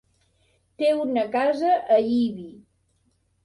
Té 0.83 0.89
una 1.03 1.27
casa 1.37 1.77
a 1.99 2.01
Ibi. 2.17 2.51